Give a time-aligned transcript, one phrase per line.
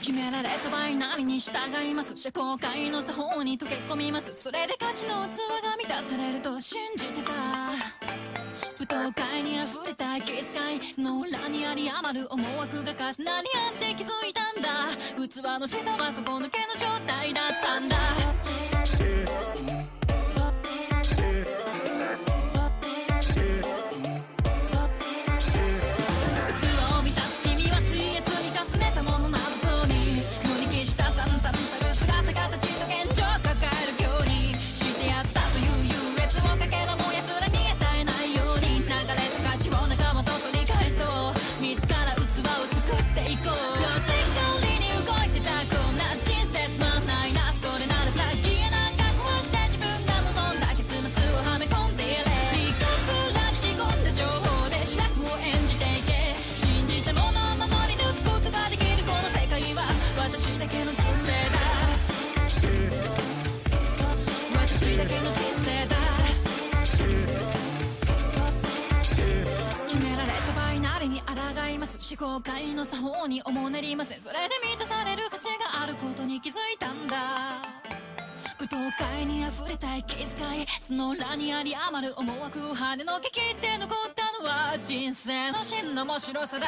[0.00, 1.52] 決められた場合何に従
[1.88, 2.16] います？
[2.16, 4.34] 社交界の作法に溶け込みます。
[4.34, 7.32] それで価値の器が満たされると信じてた。
[7.32, 10.42] 舞踏会に溢れた気遣
[10.76, 10.92] い。
[10.92, 14.88] その裏にあり余る思惑が重なり合って気づいたんだ？
[15.16, 17.96] 器の下は底抜けの状態だったんだ。
[71.76, 77.16] います思考界の作法におもねりませそれで満たされる価値があることに気づいたんだ。
[78.58, 80.24] 舞踏会に溢れた息遣
[80.62, 86.66] いその裏にあり余る思惑を跳ねのけ切って残ったのは人生の真の面白さだ。